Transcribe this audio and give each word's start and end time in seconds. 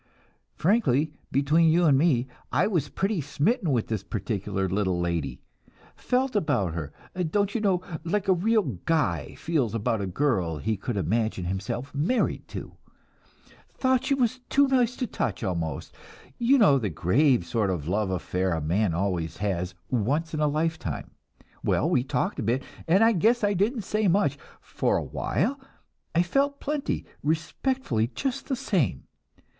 "Frankly, 0.55 1.13
between 1.31 1.69
you 1.69 1.85
and 1.85 1.95
me, 1.95 2.25
I 2.51 2.65
was 2.65 2.89
pretty 2.89 3.21
smitten 3.21 3.69
with 3.69 3.85
this 3.85 4.01
particular 4.01 4.67
little 4.67 4.99
lady. 4.99 5.41
Felt 5.95 6.35
about 6.35 6.73
her, 6.73 6.91
don't 7.29 7.53
you 7.53 7.61
know, 7.61 7.83
like 8.03 8.27
a 8.27 8.33
real 8.33 8.63
guy 8.85 9.35
feels 9.37 9.75
about 9.75 9.99
the 9.99 10.07
girl 10.07 10.57
he 10.57 10.75
could 10.75 10.97
imagine 10.97 11.45
himself 11.45 11.93
married 11.93 12.47
to. 12.47 12.71
Thought 13.75 14.03
she 14.05 14.15
was 14.15 14.39
too 14.49 14.67
nice 14.67 14.95
to 14.95 15.05
touch, 15.05 15.43
almost; 15.43 15.93
you 16.39 16.57
know 16.57 16.79
the 16.79 16.89
grave 16.89 17.45
sort 17.45 17.69
of 17.69 17.87
love 17.87 18.09
affair 18.09 18.53
a 18.53 18.59
man 18.59 18.95
always 18.95 19.37
has 19.37 19.75
once 19.91 20.33
in 20.33 20.39
a 20.39 20.47
lifetime. 20.47 21.11
Well, 21.63 21.87
we 21.87 22.03
walked 22.11 22.39
a 22.39 22.43
bit, 22.43 22.63
and 22.87 23.03
I 23.03 23.11
guess 23.11 23.43
I 23.43 23.53
didn't 23.53 23.83
say 23.83 24.07
much, 24.07 24.35
for 24.61 24.97
a 24.97 25.03
while. 25.03 25.59
I 26.15 26.23
felt 26.23 26.59
plenty 26.59 27.05
respectfully 27.21 28.07
just 28.07 28.47
the 28.47 28.55
same. 28.55 29.03